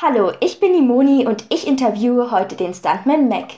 Hallo, 0.00 0.30
ich 0.38 0.60
bin 0.60 0.74
die 0.74 0.80
Moni 0.80 1.26
und 1.26 1.44
ich 1.48 1.66
interviewe 1.66 2.30
heute 2.30 2.54
den 2.54 2.72
Stuntman 2.72 3.26
Mac. 3.26 3.54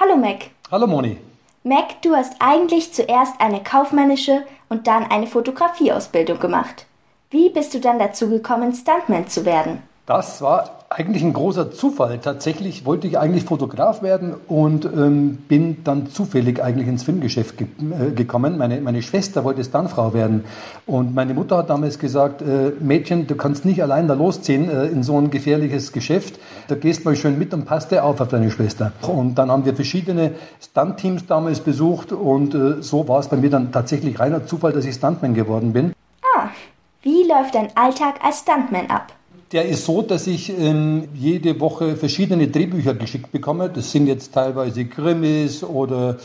Hallo 0.00 0.16
Mac. 0.16 0.48
Hallo 0.70 0.86
Moni. 0.86 1.18
Mac, 1.62 2.00
du 2.00 2.16
hast 2.16 2.36
eigentlich 2.38 2.94
zuerst 2.94 3.38
eine 3.38 3.62
kaufmännische 3.62 4.46
und 4.70 4.86
dann 4.86 5.04
eine 5.04 5.26
Fotografieausbildung 5.26 6.40
gemacht. 6.40 6.86
Wie 7.28 7.50
bist 7.50 7.74
du 7.74 7.80
dann 7.80 7.98
dazu 7.98 8.30
gekommen, 8.30 8.72
Stuntman 8.72 9.28
zu 9.28 9.44
werden? 9.44 9.82
Das 10.06 10.40
war 10.40 10.83
eigentlich 10.96 11.24
ein 11.24 11.32
großer 11.32 11.72
Zufall. 11.72 12.18
Tatsächlich 12.18 12.86
wollte 12.86 13.08
ich 13.08 13.18
eigentlich 13.18 13.44
Fotograf 13.44 14.00
werden 14.02 14.34
und 14.46 14.84
ähm, 14.84 15.38
bin 15.48 15.82
dann 15.82 16.06
zufällig 16.06 16.62
eigentlich 16.62 16.86
ins 16.86 17.02
Filmgeschäft 17.02 17.58
ge 17.58 17.66
äh, 17.66 18.12
gekommen. 18.12 18.56
Meine, 18.58 18.80
meine 18.80 19.02
Schwester 19.02 19.42
wollte 19.42 19.64
Stuntfrau 19.64 20.14
werden 20.14 20.44
und 20.86 21.12
meine 21.12 21.34
Mutter 21.34 21.56
hat 21.56 21.68
damals 21.68 21.98
gesagt, 21.98 22.42
äh, 22.42 22.70
Mädchen, 22.78 23.26
du 23.26 23.34
kannst 23.34 23.64
nicht 23.64 23.82
allein 23.82 24.06
da 24.06 24.14
losziehen 24.14 24.70
äh, 24.70 24.86
in 24.86 25.02
so 25.02 25.18
ein 25.18 25.30
gefährliches 25.30 25.90
Geschäft. 25.90 26.38
Da 26.68 26.76
gehst 26.76 27.04
mal 27.04 27.16
schön 27.16 27.40
mit 27.40 27.52
und 27.52 27.64
passt 27.64 27.90
dir 27.90 28.04
auf 28.04 28.20
auf 28.20 28.28
deine 28.28 28.52
Schwester. 28.52 28.92
Und 29.02 29.34
dann 29.34 29.50
haben 29.50 29.64
wir 29.64 29.74
verschiedene 29.74 30.36
Stunt-Teams 30.62 31.26
damals 31.26 31.58
besucht 31.58 32.12
und 32.12 32.54
äh, 32.54 32.82
so 32.82 33.08
war 33.08 33.18
es 33.18 33.26
bei 33.26 33.36
mir 33.36 33.50
dann 33.50 33.72
tatsächlich 33.72 34.20
reiner 34.20 34.46
Zufall, 34.46 34.72
dass 34.72 34.84
ich 34.84 34.94
Stuntman 34.94 35.34
geworden 35.34 35.72
bin. 35.72 35.92
Ah, 36.36 36.50
wie 37.02 37.26
läuft 37.26 37.56
dein 37.56 37.76
Alltag 37.76 38.20
als 38.22 38.40
Stuntman 38.40 38.88
ab? 38.88 39.12
Der 39.54 39.66
ist 39.66 39.84
so, 39.84 40.02
dass 40.02 40.26
ich 40.26 40.50
ähm, 40.50 41.06
jede 41.14 41.60
Woche 41.60 41.94
verschiedene 41.94 42.48
Drehbücher 42.48 42.92
geschickt 42.92 43.30
bekomme. 43.30 43.70
Das 43.70 43.92
sind 43.92 44.08
jetzt 44.08 44.34
teilweise 44.34 44.84
Krimis 44.84 45.62
oder 45.62 46.16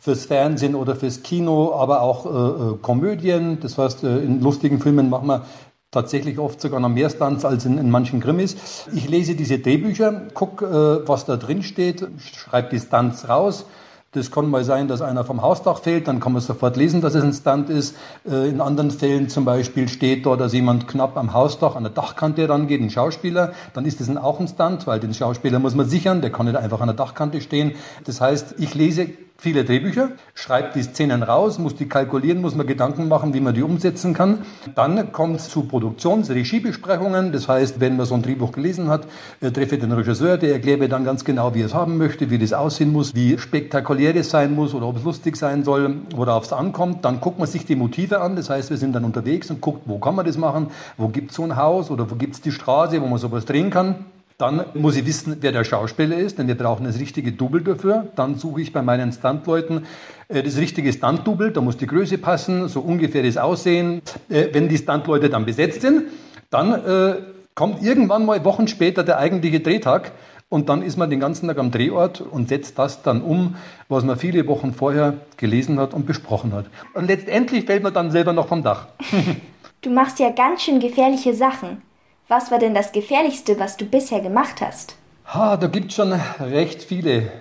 fürs 0.00 0.24
Fernsehen 0.24 0.74
oder 0.74 0.96
fürs 0.96 1.22
Kino, 1.22 1.74
aber 1.74 2.00
auch 2.00 2.24
äh, 2.24 2.28
äh, 2.28 2.78
Komödien. 2.80 3.58
Das 3.60 3.76
heißt, 3.76 4.04
äh, 4.04 4.20
in 4.20 4.40
lustigen 4.40 4.80
Filmen 4.80 5.10
machen 5.10 5.26
wir 5.26 5.44
tatsächlich 5.90 6.38
oft 6.38 6.62
sogar 6.62 6.80
noch 6.80 6.88
mehr 6.88 7.10
Stunts 7.10 7.44
als 7.44 7.66
in, 7.66 7.76
in 7.76 7.90
manchen 7.90 8.20
Krimis. 8.20 8.56
Ich 8.94 9.06
lese 9.06 9.34
diese 9.34 9.58
Drehbücher, 9.58 10.28
gucke, 10.32 10.64
äh, 11.04 11.06
was 11.06 11.26
da 11.26 11.36
drin 11.36 11.62
steht, 11.62 12.08
schreibe 12.16 12.70
die 12.70 12.80
Stunts 12.80 13.28
raus 13.28 13.66
das 14.12 14.30
kann 14.30 14.48
mal 14.48 14.64
sein, 14.64 14.88
dass 14.88 15.02
einer 15.02 15.22
vom 15.22 15.42
Hausdach 15.42 15.80
fällt, 15.80 16.08
dann 16.08 16.18
kann 16.18 16.32
man 16.32 16.40
sofort 16.40 16.78
lesen, 16.78 17.02
dass 17.02 17.14
es 17.14 17.22
ein 17.22 17.34
Stunt 17.34 17.68
ist. 17.68 17.94
Äh, 18.26 18.48
in 18.48 18.62
anderen 18.62 18.90
Fällen 18.90 19.28
zum 19.28 19.44
Beispiel 19.44 19.86
steht 19.88 20.24
da, 20.24 20.36
dass 20.36 20.54
jemand 20.54 20.88
knapp 20.88 21.18
am 21.18 21.34
Hausdach 21.34 21.76
an 21.76 21.82
der 21.82 21.92
Dachkante 21.92 22.48
rangeht, 22.48 22.80
ein 22.80 22.88
Schauspieler, 22.88 23.52
dann 23.74 23.84
ist 23.84 24.00
das 24.00 24.14
auch 24.16 24.40
ein 24.40 24.48
Stunt, 24.48 24.86
weil 24.86 24.98
den 24.98 25.12
Schauspieler 25.12 25.58
muss 25.58 25.74
man 25.74 25.88
sichern, 25.88 26.22
der 26.22 26.32
kann 26.32 26.46
nicht 26.46 26.56
einfach 26.56 26.80
an 26.80 26.88
der 26.88 26.96
Dachkante 26.96 27.42
stehen. 27.42 27.74
Das 28.04 28.20
heißt, 28.20 28.54
ich 28.58 28.74
lese 28.74 29.08
viele 29.40 29.64
Drehbücher, 29.64 30.10
schreibt 30.34 30.74
die 30.74 30.82
Szenen 30.82 31.22
raus, 31.22 31.60
muss 31.60 31.76
die 31.76 31.88
kalkulieren, 31.88 32.40
muss 32.40 32.56
man 32.56 32.66
Gedanken 32.66 33.06
machen, 33.06 33.34
wie 33.34 33.40
man 33.40 33.54
die 33.54 33.62
umsetzen 33.62 34.12
kann. 34.12 34.38
Dann 34.74 35.12
kommt 35.12 35.36
es 35.36 35.48
zu 35.48 35.62
Produktions-, 35.62 36.28
Regiebesprechungen. 36.28 37.30
Das 37.30 37.46
heißt, 37.46 37.78
wenn 37.78 37.96
man 37.96 38.06
so 38.06 38.16
ein 38.16 38.22
Drehbuch 38.22 38.50
gelesen 38.50 38.88
hat, 38.88 39.06
äh, 39.40 39.52
treffe 39.52 39.78
den 39.78 39.92
Regisseur, 39.92 40.38
der 40.38 40.54
erklärt 40.54 40.80
mir 40.80 40.88
dann 40.88 41.04
ganz 41.04 41.24
genau, 41.24 41.54
wie 41.54 41.60
er 41.60 41.66
es 41.66 41.74
haben 41.74 41.98
möchte, 41.98 42.30
wie 42.30 42.38
das 42.38 42.52
aussehen 42.52 42.92
muss, 42.92 43.14
wie 43.14 43.38
spektakulär 43.38 44.16
es 44.16 44.30
sein 44.30 44.56
muss 44.56 44.74
oder 44.74 44.88
ob 44.88 44.96
es 44.96 45.04
lustig 45.04 45.36
sein 45.36 45.62
soll, 45.62 45.98
worauf 46.16 46.42
es 46.42 46.52
ankommt. 46.52 47.04
Dann 47.04 47.20
guckt 47.20 47.38
man 47.38 47.46
sich 47.46 47.64
die 47.64 47.76
Motive 47.76 48.20
an. 48.20 48.34
Das 48.34 48.50
heißt, 48.50 48.70
wir 48.70 48.76
sind 48.76 48.92
dann 48.92 49.04
unterwegs 49.04 49.50
und 49.50 49.60
guckt, 49.60 49.82
wo 49.86 50.00
kann 50.00 50.16
man 50.16 50.26
das 50.26 50.36
machen, 50.36 50.72
wo 50.96 51.06
gibt 51.06 51.30
es 51.30 51.36
so 51.36 51.44
ein 51.44 51.54
Haus 51.54 51.92
oder 51.92 52.10
wo 52.10 52.16
gibt 52.16 52.34
es 52.34 52.40
die 52.40 52.50
Straße, 52.50 53.00
wo 53.00 53.06
man 53.06 53.18
sowas 53.18 53.44
drehen 53.44 53.70
kann. 53.70 54.04
Dann 54.38 54.66
muss 54.74 54.94
ich 54.94 55.04
wissen, 55.04 55.38
wer 55.40 55.50
der 55.50 55.64
Schauspieler 55.64 56.16
ist, 56.16 56.38
denn 56.38 56.46
wir 56.46 56.54
brauchen 56.54 56.84
das 56.84 57.00
richtige 57.00 57.32
Double 57.32 57.60
dafür. 57.60 58.06
Dann 58.14 58.36
suche 58.36 58.60
ich 58.60 58.72
bei 58.72 58.82
meinen 58.82 59.10
Stuntleuten 59.10 59.84
äh, 60.28 60.44
das 60.44 60.58
richtige 60.58 60.92
Stunt-Double, 60.92 61.50
da 61.50 61.60
muss 61.60 61.76
die 61.76 61.88
Größe 61.88 62.18
passen, 62.18 62.68
so 62.68 62.80
ungefähr 62.80 63.24
das 63.24 63.36
Aussehen. 63.36 64.00
Äh, 64.28 64.46
wenn 64.52 64.68
die 64.68 64.78
Stuntleute 64.78 65.28
dann 65.28 65.44
besetzt 65.44 65.80
sind, 65.80 66.04
dann 66.50 66.72
äh, 66.72 67.16
kommt 67.56 67.82
irgendwann 67.82 68.24
mal 68.26 68.44
Wochen 68.44 68.68
später 68.68 69.02
der 69.02 69.18
eigentliche 69.18 69.58
Drehtag 69.58 70.12
und 70.48 70.68
dann 70.68 70.82
ist 70.82 70.96
man 70.96 71.10
den 71.10 71.18
ganzen 71.18 71.48
Tag 71.48 71.58
am 71.58 71.72
Drehort 71.72 72.20
und 72.20 72.48
setzt 72.48 72.78
das 72.78 73.02
dann 73.02 73.22
um, 73.22 73.56
was 73.88 74.04
man 74.04 74.16
viele 74.16 74.46
Wochen 74.46 74.72
vorher 74.72 75.14
gelesen 75.36 75.80
hat 75.80 75.94
und 75.94 76.06
besprochen 76.06 76.52
hat. 76.52 76.66
Und 76.94 77.08
letztendlich 77.08 77.64
fällt 77.64 77.82
man 77.82 77.92
dann 77.92 78.12
selber 78.12 78.32
noch 78.32 78.46
vom 78.46 78.62
Dach. 78.62 78.86
du 79.82 79.90
machst 79.90 80.20
ja 80.20 80.30
ganz 80.30 80.62
schön 80.62 80.78
gefährliche 80.78 81.34
Sachen. 81.34 81.87
Was 82.30 82.50
war 82.50 82.58
denn 82.58 82.74
das 82.74 82.92
Gefährlichste, 82.92 83.58
was 83.58 83.78
du 83.78 83.86
bisher 83.86 84.20
gemacht 84.20 84.60
hast? 84.60 84.96
Ha, 85.32 85.56
da 85.56 85.66
gibt 85.66 85.88
es 85.88 85.94
schon 85.94 86.12
recht 86.12 86.82
viele 86.82 87.32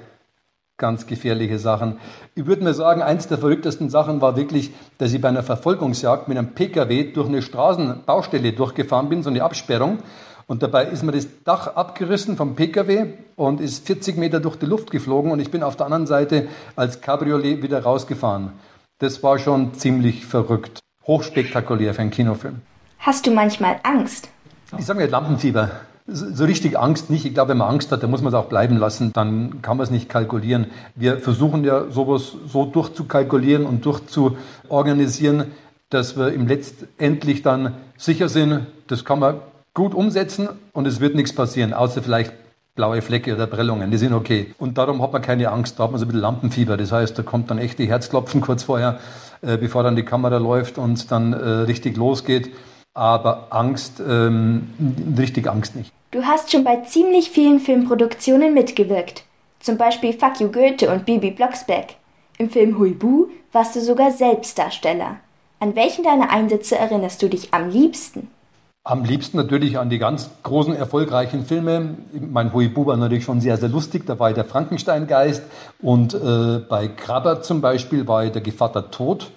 ganz 0.77 1.07
gefährliche 1.07 1.59
Sachen. 1.59 1.99
Ich 2.35 2.45
würde 2.45 2.63
mir 2.63 2.73
sagen, 2.73 3.01
eins 3.01 3.27
der 3.27 3.37
verrücktesten 3.37 3.89
Sachen 3.89 4.21
war 4.21 4.37
wirklich, 4.37 4.71
dass 4.97 5.11
ich 5.11 5.19
bei 5.19 5.27
einer 5.27 5.43
Verfolgungsjagd 5.43 6.29
mit 6.29 6.37
einem 6.37 6.53
Pkw 6.53 7.11
durch 7.11 7.27
eine 7.27 7.41
Straßenbaustelle 7.41 8.53
durchgefahren 8.53 9.09
bin, 9.09 9.23
so 9.23 9.29
eine 9.29 9.43
Absperrung. 9.43 9.97
Und 10.45 10.63
dabei 10.63 10.85
ist 10.85 11.03
mir 11.03 11.11
das 11.11 11.27
Dach 11.43 11.75
abgerissen 11.75 12.37
vom 12.37 12.55
Pkw 12.55 13.07
und 13.35 13.59
ist 13.59 13.85
40 13.87 14.15
Meter 14.15 14.39
durch 14.39 14.55
die 14.55 14.67
Luft 14.67 14.89
geflogen 14.89 15.31
und 15.31 15.41
ich 15.41 15.51
bin 15.51 15.63
auf 15.63 15.75
der 15.75 15.87
anderen 15.87 16.07
Seite 16.07 16.47
als 16.77 17.01
Cabriolet 17.01 17.61
wieder 17.61 17.83
rausgefahren. 17.83 18.53
Das 18.99 19.21
war 19.21 19.37
schon 19.37 19.73
ziemlich 19.73 20.25
verrückt. 20.25 20.79
Hochspektakulär 21.05 21.93
für 21.93 22.01
einen 22.03 22.11
Kinofilm. 22.11 22.61
Hast 22.99 23.27
du 23.27 23.31
manchmal 23.31 23.81
Angst? 23.83 24.29
Ich 24.77 24.85
sage 24.85 24.99
mir 24.99 25.07
Lampenfieber. 25.07 25.71
So 26.07 26.45
richtig 26.45 26.77
Angst 26.77 27.09
nicht. 27.09 27.25
Ich 27.25 27.33
glaube, 27.33 27.49
wenn 27.51 27.57
man 27.57 27.69
Angst 27.69 27.91
hat, 27.91 28.03
dann 28.03 28.09
muss 28.09 28.21
man 28.21 28.33
es 28.33 28.39
auch 28.39 28.47
bleiben 28.47 28.77
lassen. 28.77 29.13
Dann 29.13 29.61
kann 29.61 29.77
man 29.77 29.83
es 29.85 29.91
nicht 29.91 30.09
kalkulieren. 30.09 30.67
Wir 30.95 31.19
versuchen 31.19 31.63
ja 31.63 31.89
sowas 31.89 32.33
so 32.47 32.65
durchzukalkulieren 32.65 33.65
und 33.65 33.85
durchzuorganisieren, 33.85 35.51
dass 35.89 36.17
wir 36.17 36.33
im 36.33 36.47
letztendlich 36.47 37.43
dann 37.43 37.75
sicher 37.97 38.29
sind, 38.29 38.67
das 38.87 39.05
kann 39.05 39.19
man 39.19 39.35
gut 39.73 39.93
umsetzen 39.93 40.49
und 40.73 40.85
es 40.85 40.99
wird 40.99 41.15
nichts 41.15 41.33
passieren, 41.33 41.73
außer 41.73 42.01
vielleicht 42.01 42.33
blaue 42.75 43.01
Flecke 43.01 43.33
oder 43.33 43.47
Prellungen, 43.47 43.89
die 43.89 43.97
sind 43.97 44.13
okay. 44.13 44.53
Und 44.57 44.77
darum 44.77 45.01
hat 45.01 45.13
man 45.13 45.21
keine 45.21 45.49
Angst, 45.49 45.79
da 45.79 45.83
hat 45.83 45.91
man 45.91 45.99
so 45.99 46.05
ein 46.05 46.09
bisschen 46.09 46.21
Lampenfieber. 46.21 46.77
Das 46.77 46.91
heißt, 46.91 47.17
da 47.17 47.23
kommt 47.23 47.49
dann 47.49 47.57
echt 47.57 47.79
die 47.79 47.87
Herzklopfen 47.87 48.41
kurz 48.41 48.63
vorher, 48.63 48.99
äh, 49.41 49.57
bevor 49.57 49.83
dann 49.83 49.95
die 49.95 50.03
Kamera 50.03 50.37
läuft 50.37 50.77
und 50.77 51.09
dann 51.11 51.33
äh, 51.33 51.37
richtig 51.37 51.95
losgeht 51.95 52.51
aber 52.97 53.47
Angst, 53.51 54.01
ähm, 54.05 54.69
richtig 55.17 55.47
Angst 55.47 55.75
nicht. 55.75 55.91
Du 56.09 56.23
hast 56.23 56.51
schon 56.51 56.63
bei 56.63 56.77
ziemlich 56.77 57.29
vielen 57.29 57.59
Filmproduktionen 57.59 58.53
mitgewirkt. 58.53 59.23
Zum 59.59 59.77
Beispiel 59.77 60.13
Fuck 60.13 60.39
You 60.39 60.51
Goethe 60.51 60.91
und 60.91 61.05
Bibi 61.05 61.31
Blocksberg. 61.31 61.95
Im 62.39 62.49
Film 62.49 62.79
Huibu 62.79 63.27
warst 63.51 63.75
du 63.75 63.81
sogar 63.81 64.11
Selbstdarsteller. 64.11 65.17
An 65.59 65.75
welchen 65.75 66.03
deiner 66.03 66.31
Einsätze 66.31 66.77
erinnerst 66.77 67.21
du 67.21 67.29
dich 67.29 67.53
am 67.53 67.69
liebsten? 67.69 68.29
Am 68.83 69.03
liebsten 69.03 69.37
natürlich 69.37 69.77
an 69.77 69.89
die 69.89 69.99
ganz 69.99 70.31
großen, 70.43 70.75
erfolgreichen 70.75 71.45
Filme. 71.45 71.97
Mein 72.13 72.53
Huibu 72.53 72.85
war 72.85 72.97
natürlich 72.97 73.25
schon 73.25 73.41
sehr, 73.41 73.57
sehr 73.57 73.69
lustig. 73.69 74.05
Da 74.07 74.17
war 74.17 74.33
der 74.33 74.45
Frankensteingeist. 74.45 75.43
Und 75.81 76.13
äh, 76.13 76.59
bei 76.67 76.87
Krabber 76.87 77.41
zum 77.41 77.61
Beispiel 77.61 78.07
war 78.07 78.25
der 78.25 78.41
Gevatter 78.41 78.89
Tod. 78.89 79.29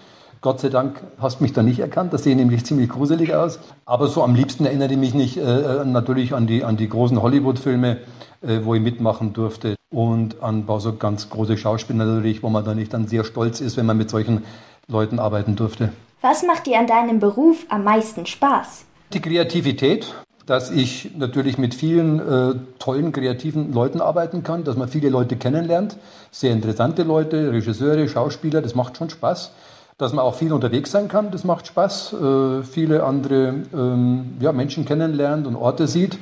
Gott 0.43 0.61
sei 0.61 0.71
Dank 0.71 1.03
hast 1.21 1.41
du 1.41 1.43
mich 1.45 1.53
da 1.53 1.63
nicht 1.63 1.81
erkannt. 1.81 2.15
Das 2.15 2.25
sehe 2.25 2.35
nämlich 2.35 2.65
ziemlich 2.65 2.89
gruselig 2.89 3.35
aus. 3.35 3.59
Aber 3.85 4.07
so 4.07 4.23
am 4.23 4.35
liebsten 4.35 4.65
erinnere 4.65 4.93
ich 4.93 4.99
mich 4.99 5.13
nicht 5.13 5.37
äh, 5.37 5.43
äh, 5.43 5.85
natürlich 5.85 6.33
an 6.33 6.47
die, 6.47 6.65
an 6.65 6.79
die 6.79 6.89
großen 6.89 7.21
Hollywood-Filme, 7.21 7.99
äh, 8.41 8.61
wo 8.63 8.75
ich 8.75 8.81
mitmachen 8.81 9.35
durfte. 9.35 9.77
Und 9.91 10.43
an 10.43 10.65
so 10.79 10.95
ganz 10.95 11.29
große 11.29 11.59
Schauspieler 11.59 12.07
natürlich, 12.07 12.43
wo 12.43 12.49
man 12.49 12.65
dann 12.65 12.79
nicht 12.79 12.95
dann 12.95 13.07
sehr 13.07 13.25
stolz 13.25 13.61
ist, 13.61 13.77
wenn 13.77 13.85
man 13.85 13.99
mit 13.99 14.09
solchen 14.09 14.45
Leuten 14.89 15.19
arbeiten 15.19 15.57
durfte. 15.57 15.93
Was 16.23 16.43
macht 16.43 16.67
dir 16.67 16.79
an 16.79 16.87
deinem 16.87 17.19
Beruf 17.19 17.67
am 17.69 17.85
meisten 17.85 18.25
Spaß? 18.25 18.87
Die 19.13 19.21
Kreativität, 19.21 20.15
dass 20.47 20.71
ich 20.71 21.11
natürlich 21.19 21.59
mit 21.59 21.75
vielen 21.75 22.19
äh, 22.19 22.55
tollen, 22.79 23.13
kreativen 23.13 23.75
Leuten 23.75 24.01
arbeiten 24.01 24.43
kann, 24.43 24.65
dass 24.65 24.77
man 24.77 24.89
viele 24.89 25.11
Leute 25.11 25.37
kennenlernt, 25.37 25.99
sehr 26.31 26.53
interessante 26.53 27.03
Leute, 27.03 27.53
Regisseure, 27.53 28.09
Schauspieler, 28.09 28.63
das 28.63 28.75
macht 28.75 28.97
schon 28.97 29.11
Spaß 29.11 29.51
dass 30.01 30.13
man 30.15 30.25
auch 30.25 30.35
viel 30.35 30.53
unterwegs 30.53 30.91
sein 30.91 31.09
kann, 31.09 31.31
das 31.31 31.45
macht 31.45 31.67
Spaß, 31.67 32.15
äh, 32.15 32.63
viele 32.63 33.05
andere 33.05 33.55
ähm, 33.75 34.37
ja, 34.41 34.53
Menschen 34.53 34.87
kennenlernt 34.87 35.47
und 35.47 35.57
Orte 35.57 35.87
sieht, 35.87 36.19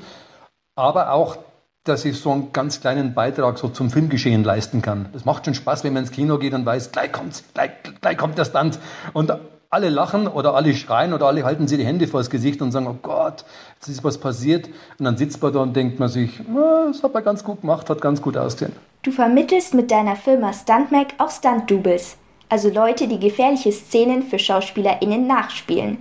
aber 0.74 1.12
auch, 1.12 1.36
dass 1.84 2.04
ich 2.04 2.18
so 2.20 2.32
einen 2.32 2.52
ganz 2.52 2.80
kleinen 2.80 3.14
Beitrag 3.14 3.56
so 3.56 3.68
zum 3.68 3.90
Filmgeschehen 3.90 4.42
leisten 4.42 4.82
kann. 4.82 5.08
Das 5.12 5.24
macht 5.24 5.44
schon 5.44 5.54
Spaß, 5.54 5.84
wenn 5.84 5.92
man 5.92 6.02
ins 6.02 6.12
Kino 6.12 6.38
geht 6.38 6.54
und 6.54 6.66
weiß, 6.66 6.90
gleich 6.90 7.12
kommt's, 7.12 7.44
gleich, 7.54 7.70
gleich 8.00 8.16
kommt 8.16 8.36
der 8.36 8.46
Stand 8.46 8.80
und 9.12 9.32
alle 9.70 9.90
lachen 9.90 10.26
oder 10.26 10.54
alle 10.54 10.74
schreien 10.74 11.12
oder 11.12 11.26
alle 11.26 11.44
halten 11.44 11.68
sich 11.68 11.78
die 11.78 11.84
Hände 11.84 12.08
vors 12.08 12.30
Gesicht 12.30 12.60
und 12.62 12.72
sagen, 12.72 12.88
oh 12.88 12.96
Gott, 13.00 13.44
jetzt 13.76 13.88
ist 13.88 14.02
was 14.02 14.18
passiert. 14.18 14.66
Und 14.98 15.04
dann 15.04 15.16
sitzt 15.16 15.40
man 15.42 15.52
da 15.52 15.60
und 15.60 15.76
denkt 15.76 16.00
man 16.00 16.08
sich, 16.08 16.40
das 16.90 17.02
hat 17.02 17.14
man 17.14 17.22
ganz 17.22 17.44
gut 17.44 17.60
gemacht, 17.60 17.88
hat 17.90 18.00
ganz 18.00 18.22
gut 18.22 18.36
ausgesehen. 18.36 18.74
Du 19.02 19.12
vermittelst 19.12 19.74
mit 19.74 19.90
deiner 19.90 20.16
Firma 20.16 20.52
StuntMac 20.52 21.14
auch 21.18 21.30
Stunt-Doubles 21.30 22.16
also 22.48 22.70
Leute, 22.70 23.08
die 23.08 23.18
gefährliche 23.18 23.72
Szenen 23.72 24.22
für 24.22 24.38
SchauspielerInnen 24.38 25.26
nachspielen. 25.26 25.98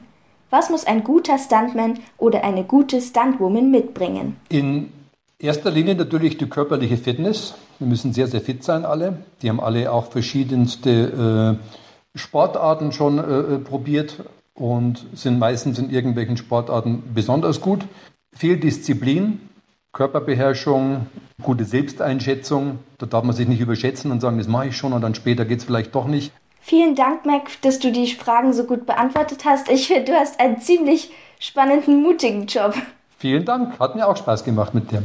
Was 0.49 0.69
muss 0.69 0.85
ein 0.85 1.03
guter 1.03 1.37
Stuntman 1.37 1.99
oder 2.17 2.43
eine 2.43 2.63
gute 2.63 3.01
Stuntwoman 3.01 3.69
mitbringen? 3.69 4.37
In 4.49 4.91
erster 5.39 5.71
Linie 5.71 5.95
natürlich 5.95 6.37
die 6.37 6.47
körperliche 6.47 6.97
Fitness. 6.97 7.55
Wir 7.79 7.87
müssen 7.87 8.13
sehr, 8.13 8.27
sehr 8.27 8.41
fit 8.41 8.63
sein, 8.63 8.85
alle. 8.85 9.23
Die 9.41 9.49
haben 9.49 9.59
alle 9.59 9.91
auch 9.91 10.09
verschiedenste 10.09 11.57
äh, 12.15 12.17
Sportarten 12.17 12.91
schon 12.91 13.19
äh, 13.19 13.21
äh 13.21 13.57
probiert 13.59 14.23
und 14.53 15.05
sind 15.13 15.37
meistens 15.37 15.79
in 15.79 15.89
irgendwelchen 15.89 16.37
Sportarten 16.37 17.03
besonders 17.13 17.61
gut. 17.61 17.85
Viel 18.35 18.57
Disziplin, 18.57 19.46
Körperbeherrschung, 19.97 21.07
gute 21.41 21.65
Selbsteinschätzung. 21.65 22.77
Da 22.99 23.07
darf 23.07 23.23
man 23.23 23.35
sich 23.35 23.47
nicht 23.47 23.59
überschätzen 23.59 24.11
und 24.11 24.21
sagen, 24.21 24.37
das 24.37 24.47
mache 24.47 24.67
ich 24.67 24.77
schon 24.77 24.93
und 24.93 25.01
dann 25.01 25.15
später 25.15 25.43
geht 25.43 25.57
es 25.57 25.65
vielleicht 25.65 25.95
doch 25.95 26.05
nicht. 26.05 26.31
Vielen 26.61 26.93
Dank, 26.93 27.25
Mac, 27.25 27.49
dass 27.63 27.79
du 27.79 27.91
die 27.91 28.05
Fragen 28.13 28.53
so 28.53 28.65
gut 28.65 28.85
beantwortet 28.85 29.43
hast. 29.43 29.71
Ich 29.71 29.87
finde, 29.87 30.11
du 30.11 30.13
hast 30.13 30.39
einen 30.39 30.61
ziemlich 30.61 31.11
spannenden, 31.39 32.03
mutigen 32.03 32.45
Job. 32.45 32.75
Vielen 33.17 33.43
Dank, 33.43 33.79
hat 33.79 33.95
mir 33.95 34.07
auch 34.07 34.15
Spaß 34.15 34.43
gemacht 34.43 34.75
mit 34.75 34.91
dir. 34.91 35.01